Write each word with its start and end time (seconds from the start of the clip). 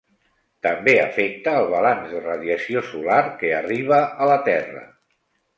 També 0.67 0.95
afecta 1.01 1.53
el 1.57 1.69
balanç 1.73 2.09
de 2.13 2.21
radiació 2.23 2.83
solar 2.89 3.21
que 3.43 3.55
arriba 3.61 4.03
a 4.27 4.31
la 4.33 4.43
Terra. 4.49 4.87